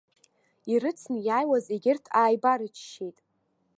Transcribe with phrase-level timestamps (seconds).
[0.71, 3.17] Ирыцны иааиуаз егьырҭ ааибарччеит.